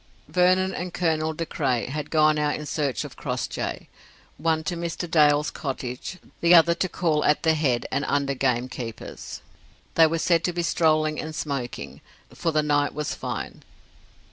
Vernon 0.27 0.73
and 0.73 0.95
Colonel 0.95 1.31
De 1.31 1.45
Craye 1.45 1.85
had 1.85 2.09
gone 2.09 2.39
out 2.39 2.55
in 2.55 2.65
search 2.65 3.03
of 3.03 3.15
Crossjay, 3.15 3.87
one 4.39 4.63
to 4.63 4.75
Mr. 4.75 5.07
Dale's 5.07 5.51
cottage, 5.51 6.17
the 6.39 6.55
other 6.55 6.73
to 6.73 6.89
call 6.89 7.23
at 7.23 7.43
the 7.43 7.53
head 7.53 7.85
and 7.91 8.03
under 8.07 8.33
gamekeeper's. 8.33 9.41
They 9.93 10.07
were 10.07 10.17
said 10.17 10.43
to 10.45 10.53
be 10.53 10.63
strolling 10.63 11.19
and 11.19 11.35
smoking, 11.35 12.01
for 12.33 12.49
the 12.51 12.63
night 12.63 12.95
was 12.95 13.13
fine. 13.13 13.61